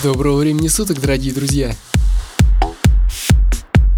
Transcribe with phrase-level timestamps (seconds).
[0.00, 1.74] Доброго времени суток, дорогие друзья!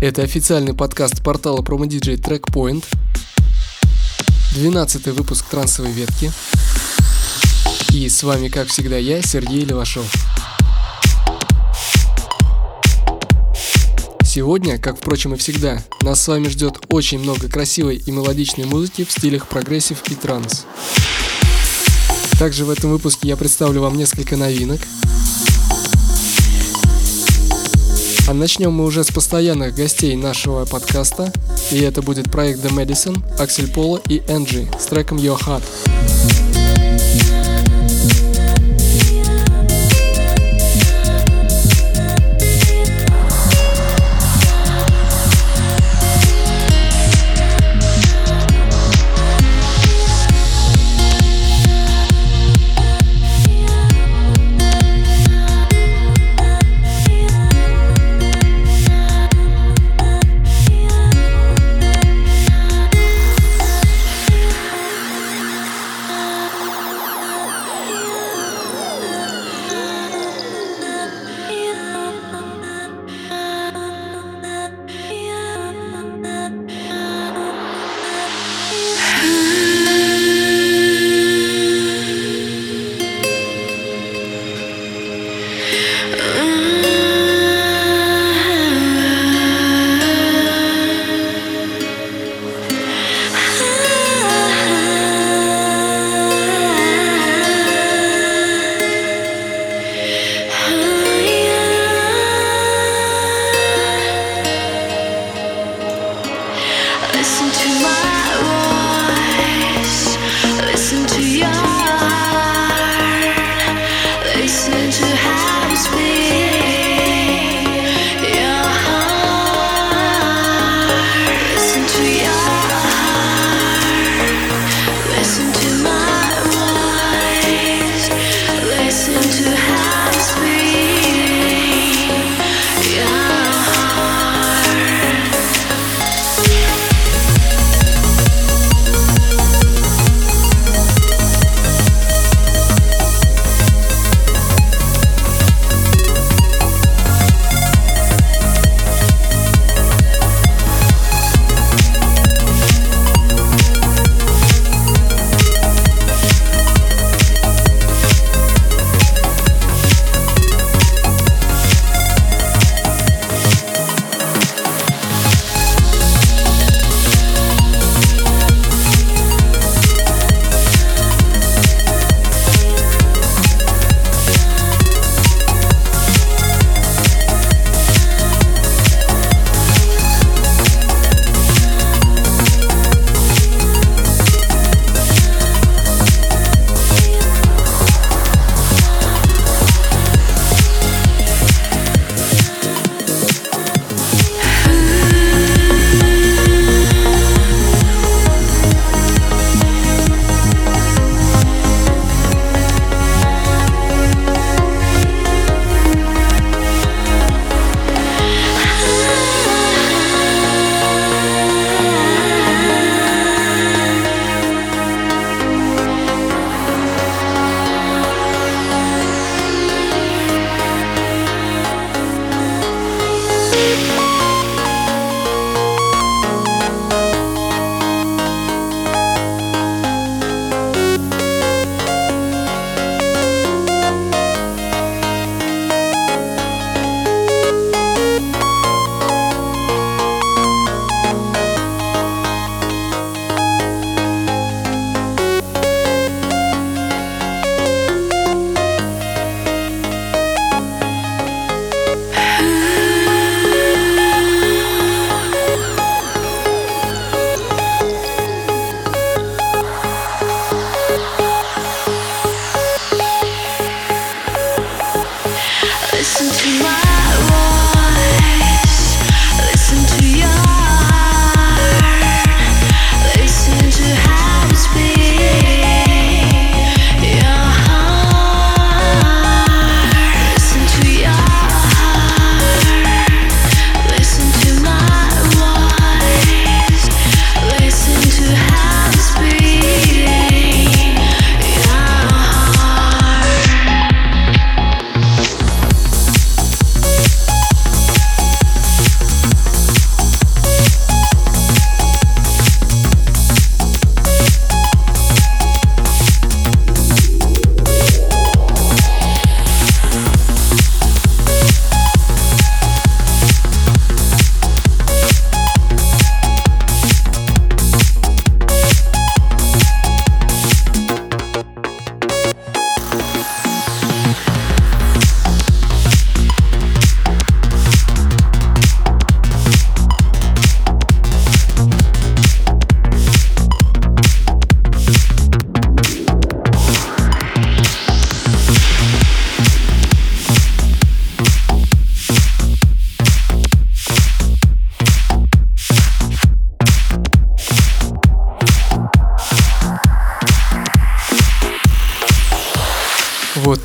[0.01, 2.87] Это официальный подкаст портала PromoDJ Trackpoint.
[4.53, 6.33] 12 выпуск трансовой ветки.
[7.93, 10.11] И с вами, как всегда, я, Сергей Левашов.
[14.25, 19.05] Сегодня, как впрочем и всегда, нас с вами ждет очень много красивой и мелодичной музыки
[19.05, 20.65] в стилях progressive и транс.
[22.39, 24.81] Также в этом выпуске я представлю вам несколько новинок.
[28.31, 31.33] А начнем мы уже с постоянных гостей нашего подкаста.
[31.73, 35.65] И это будет проект The Medicine, Аксель Пола и Энджи с треком Your Heart.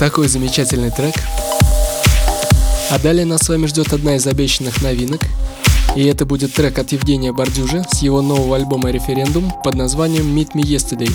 [0.05, 1.15] Такой замечательный трек.
[2.91, 5.21] А далее нас с вами ждет одна из обещанных новинок.
[5.95, 10.51] И это будет трек от Евгения Бордюжа с его нового альбома «Референдум» под названием «Meet
[10.53, 11.11] Me Yesterday».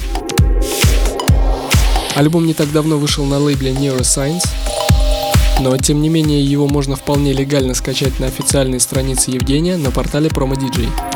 [2.16, 4.48] Альбом не так давно вышел на лейбле Neuroscience,
[5.60, 10.30] но тем не менее его можно вполне легально скачать на официальной странице Евгения на портале
[10.30, 11.09] Promo DJ.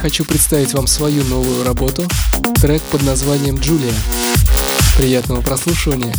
[0.00, 2.08] Хочу представить вам свою новую работу,
[2.60, 3.92] трек под названием «Джулия».
[4.96, 6.14] Приятного прослушивания!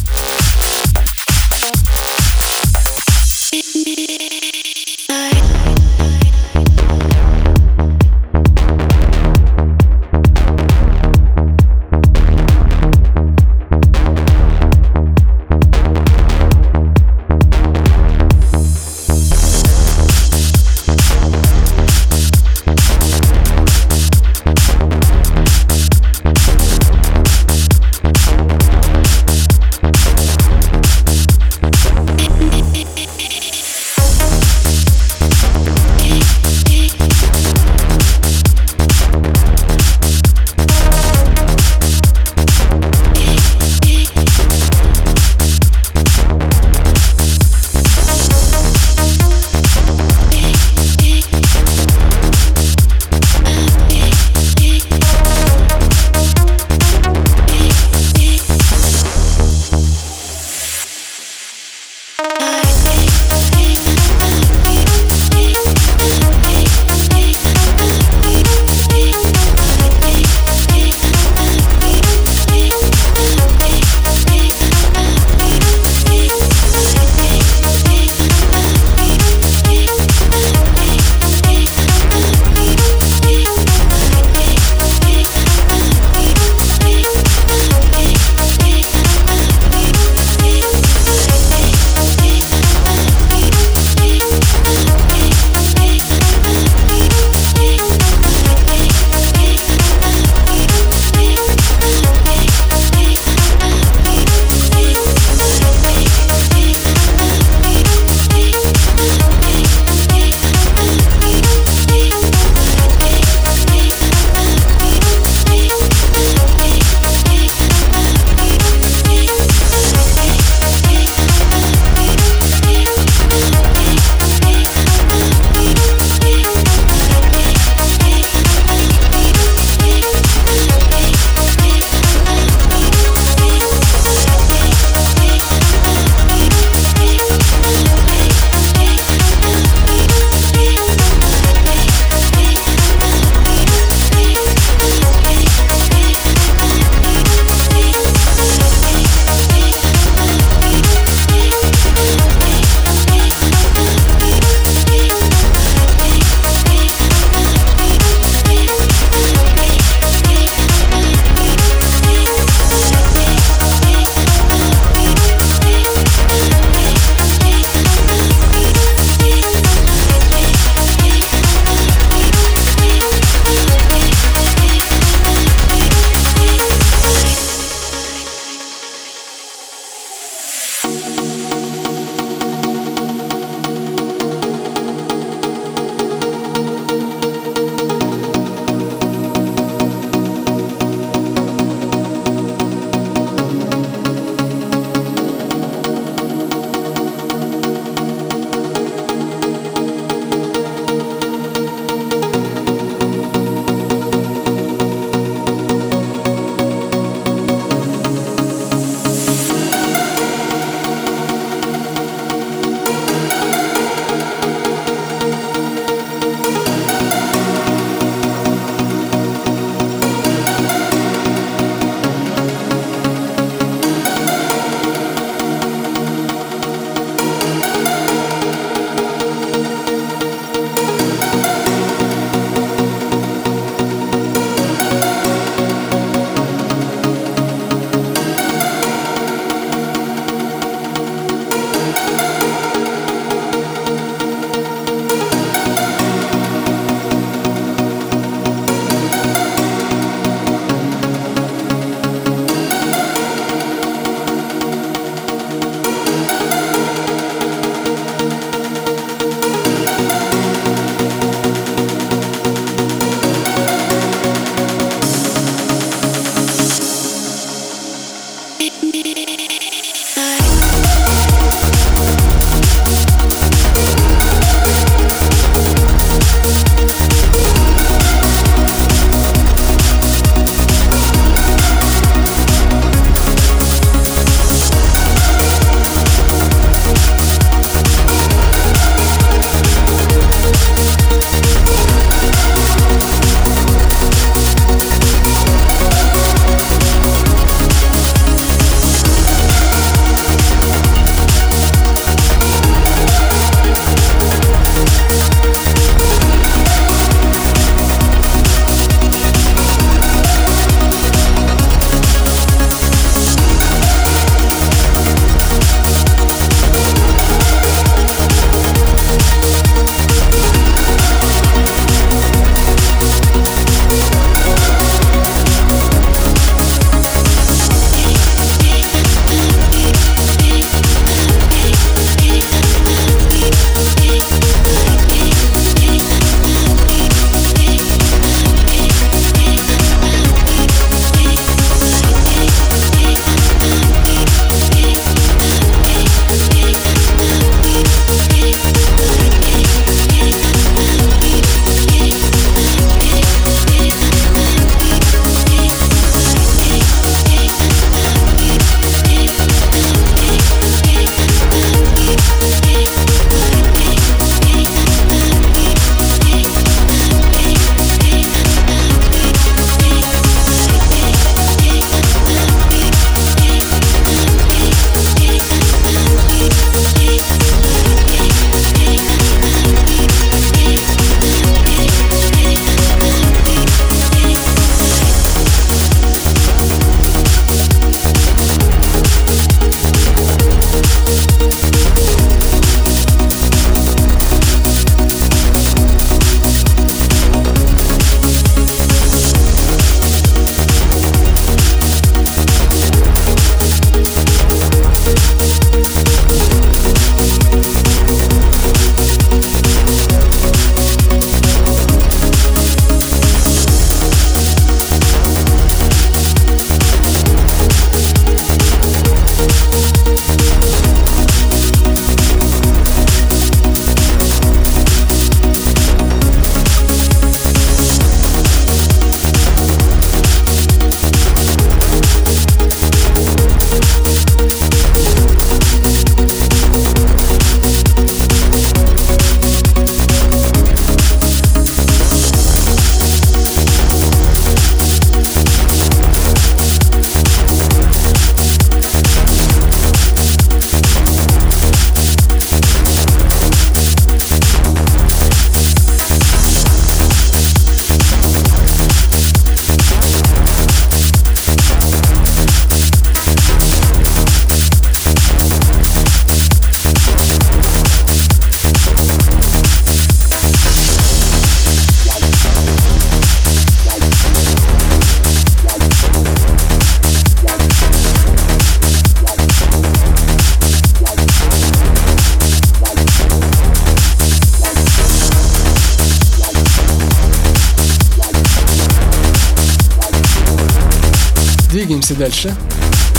[492.21, 492.55] Дальше.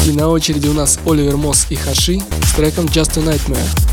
[0.07, 3.92] И на очереди у нас Оливер Мосс и Хаши с треком Just a Nightmare.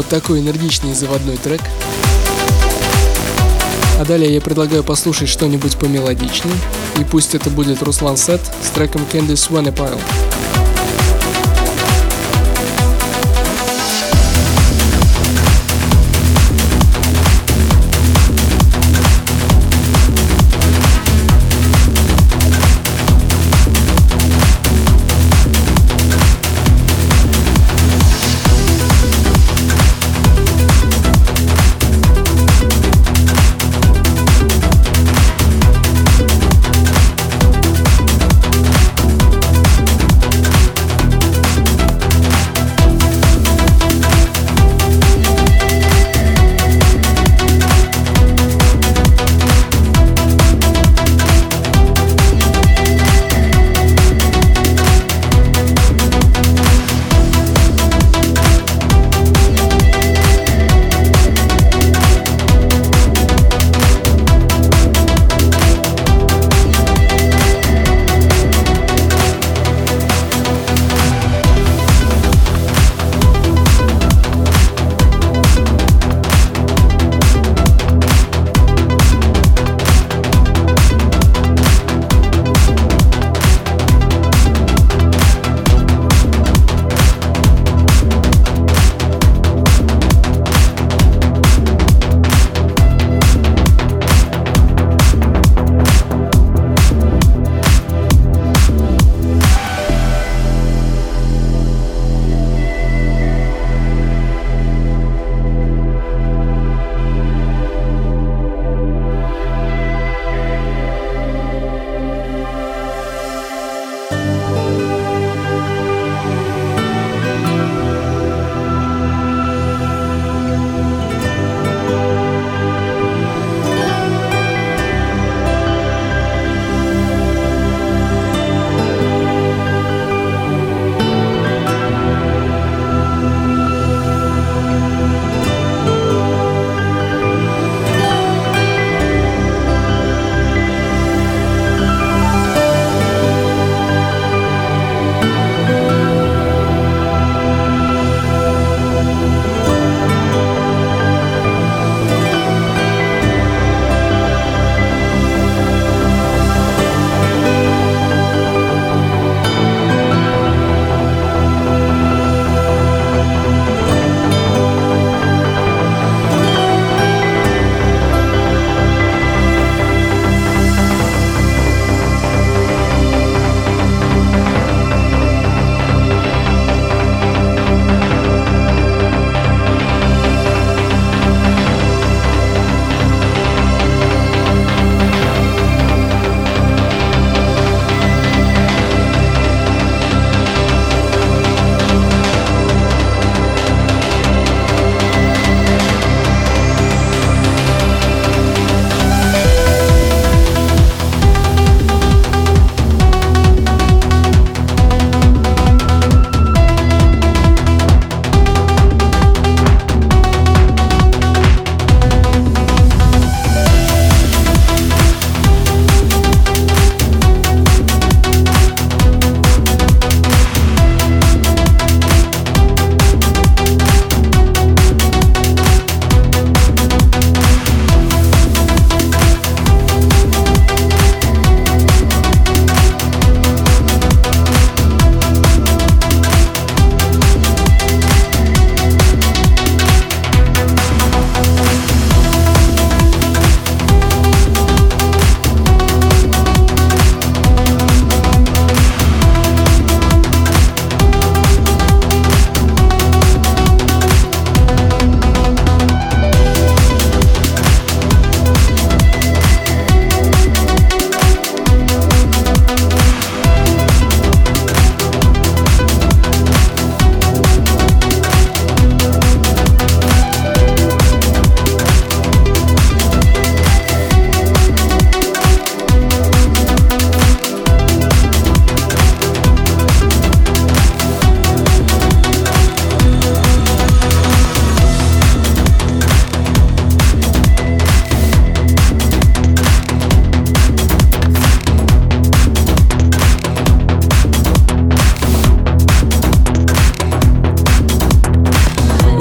[0.00, 1.60] Такой энергичный заводной трек.
[4.00, 6.56] А далее я предлагаю послушать что-нибудь помелодичнее,
[6.98, 10.00] и пусть это будет Руслан Сет с треком Candice Vanapile.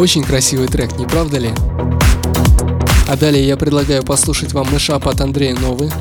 [0.01, 1.51] Очень красивый трек, не правда ли?
[3.07, 5.91] А далее я предлагаю послушать вам мышап от Андрея Новы.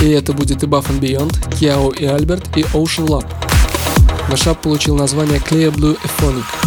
[0.00, 3.26] И это будет и Buff and Beyond, Киао и Альберт и Ocean Lab.
[4.30, 6.61] Мышап получил название Clear Blue Ephonic.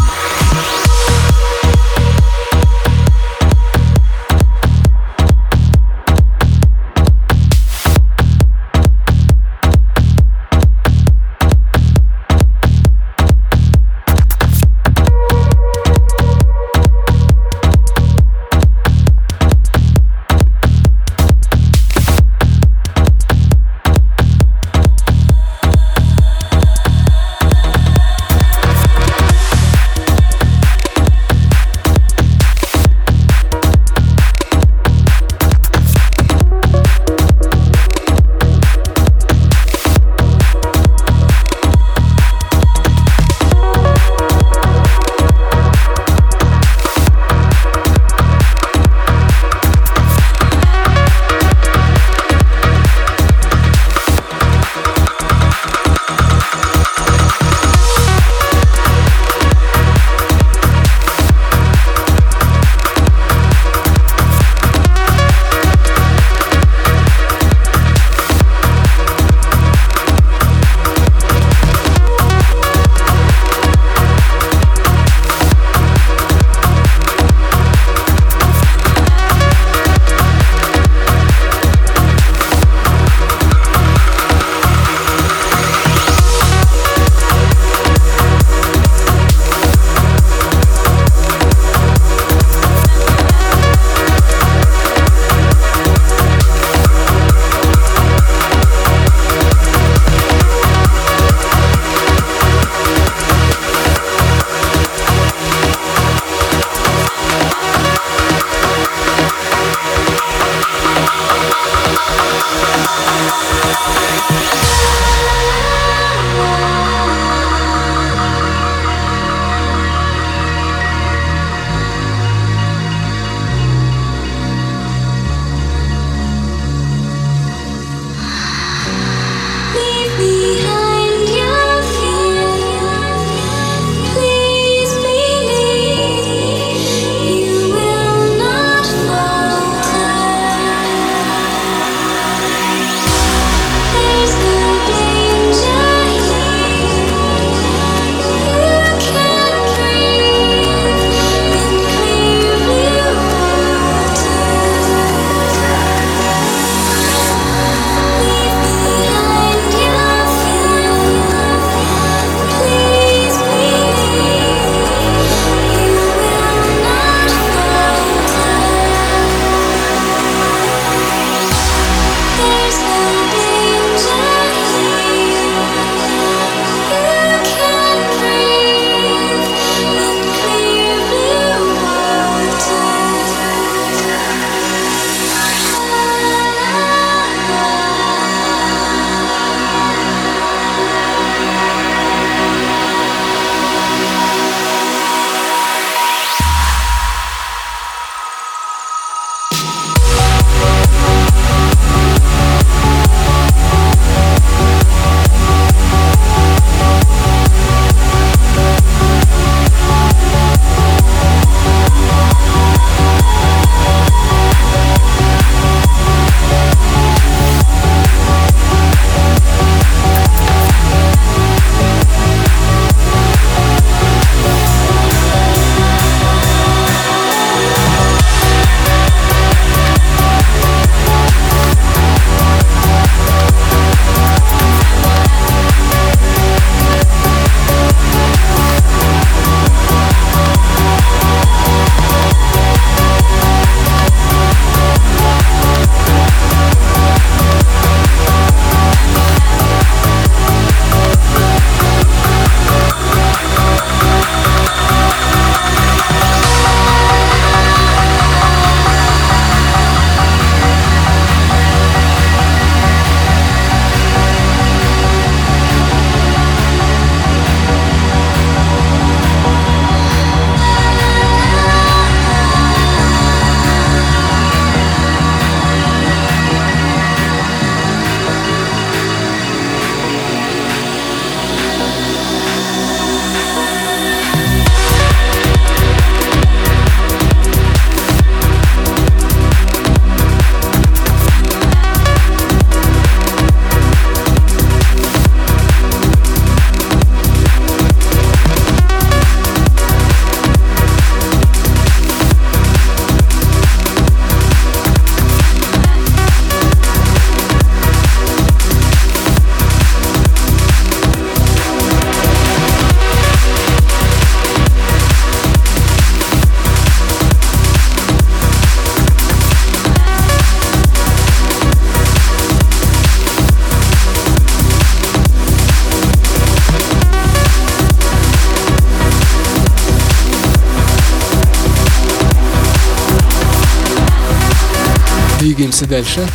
[335.85, 336.27] Двигаемся дальше.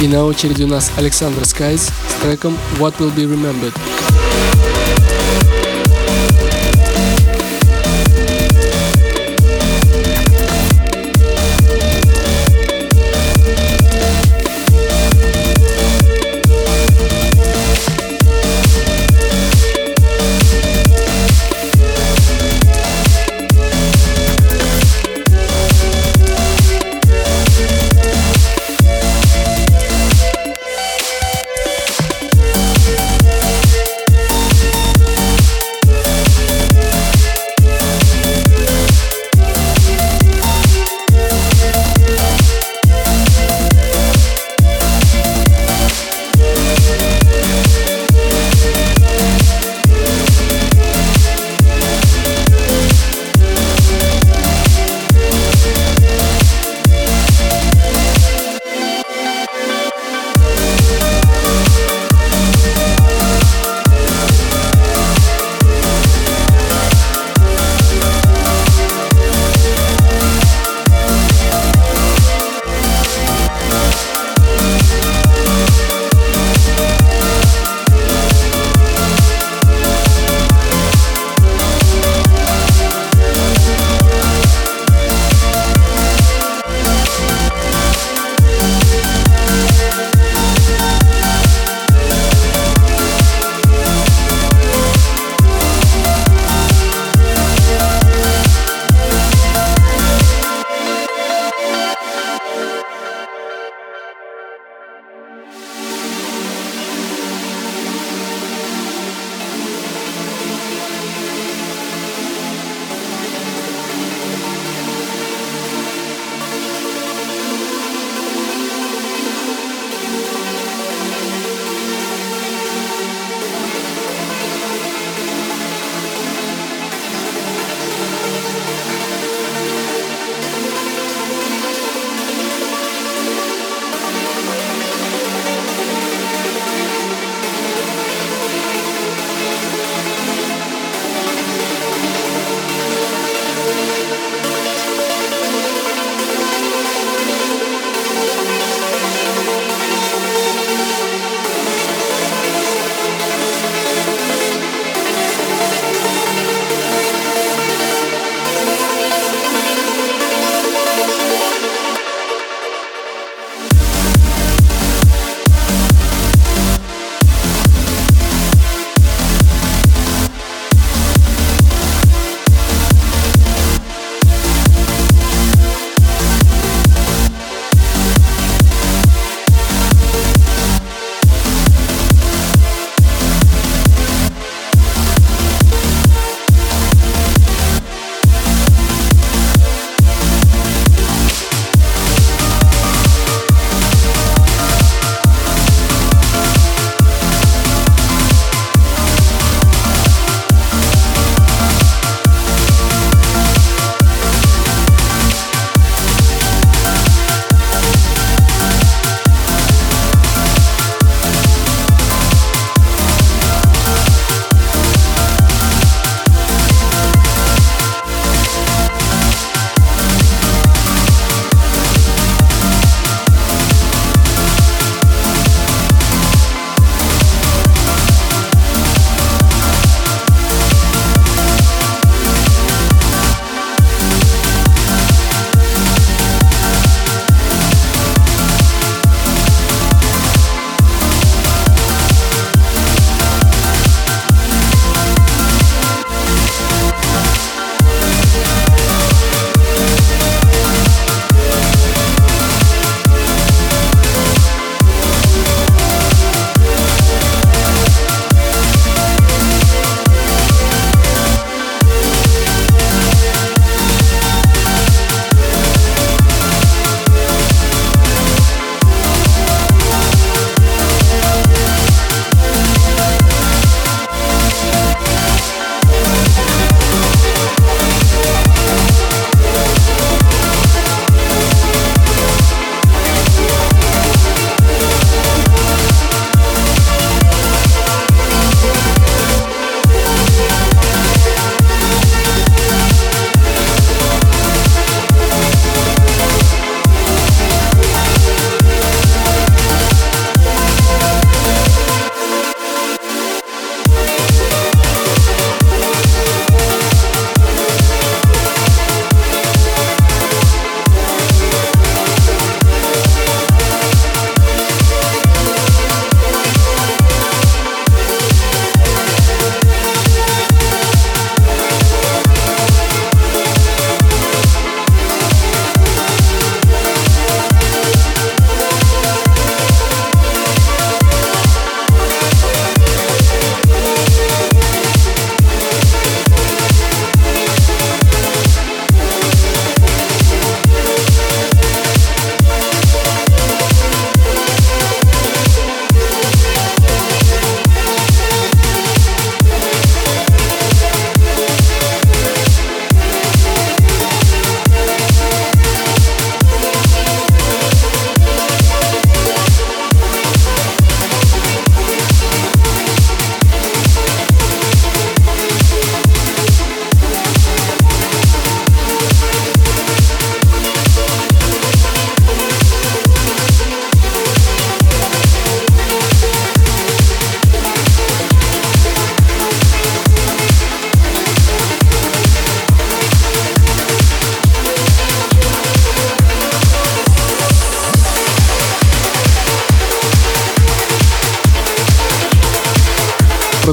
[0.00, 3.74] И на очереди у нас Александр Скайз с треком What Will Be Remembered.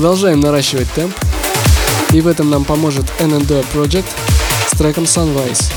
[0.08, 1.14] Продолжаем наращивать темп.
[2.14, 4.05] И в этом нам поможет NNDO Project
[4.74, 5.70] с треком Sunrise.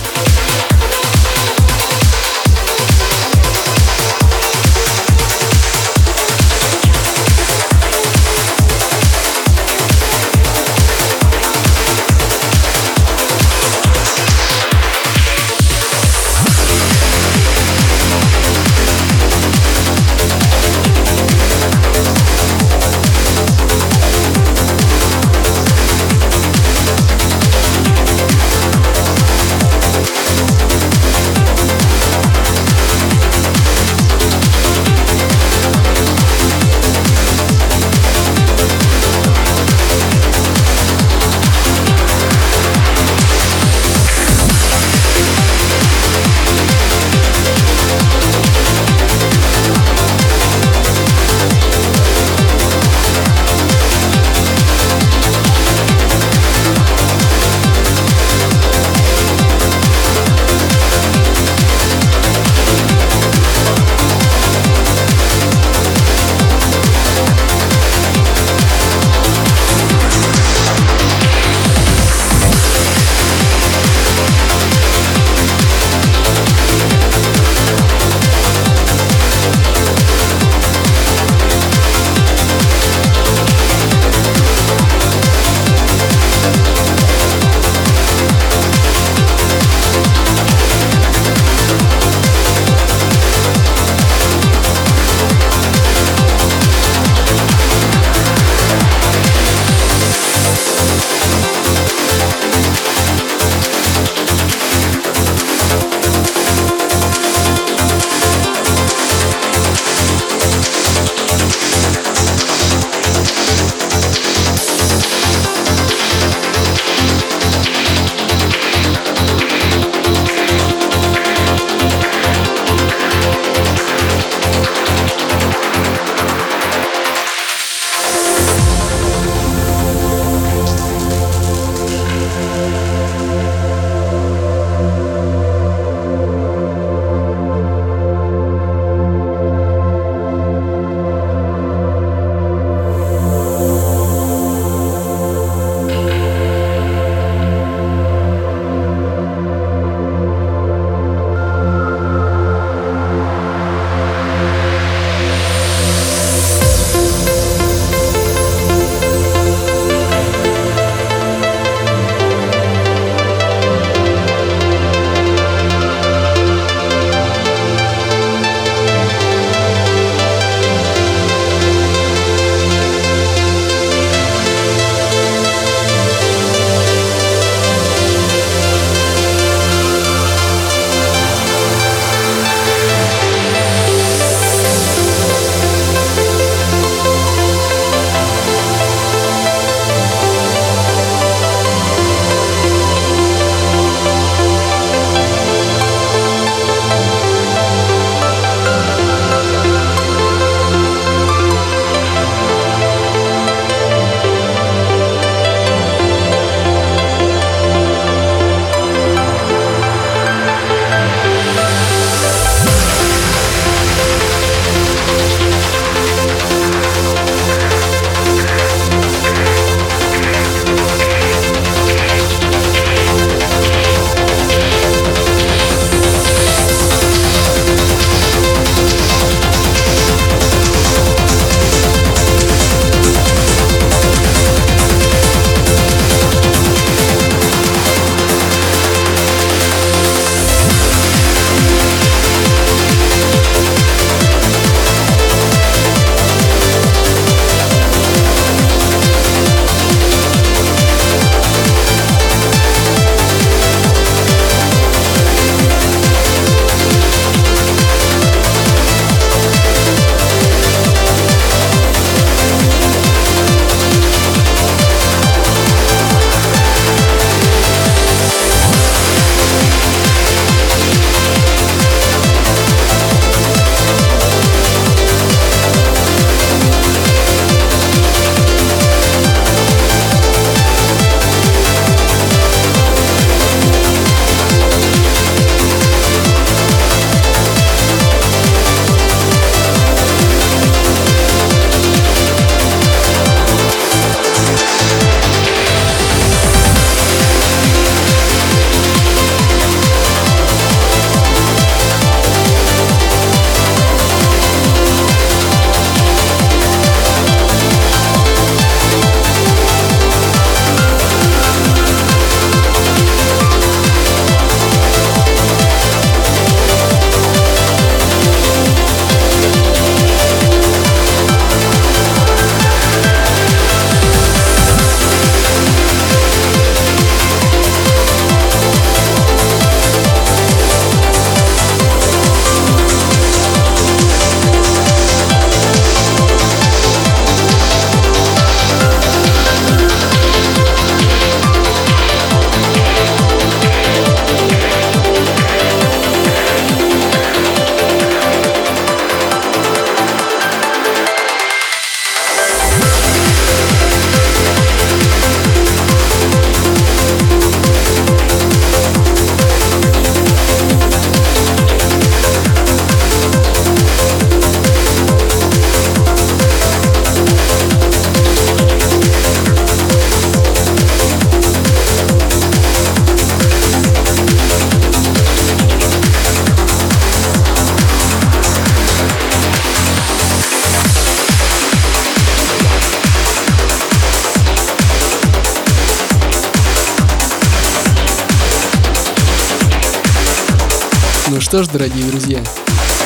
[391.60, 392.42] Что ж, дорогие друзья,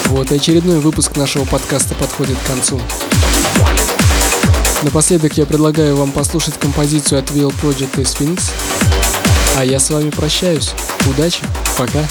[0.07, 2.80] вот и очередной выпуск нашего подкаста подходит к концу.
[4.82, 8.52] Напоследок я предлагаю вам послушать композицию от Will Project и Sphinx.
[9.57, 10.72] А я с вами прощаюсь.
[11.09, 11.42] Удачи,
[11.76, 12.05] пока.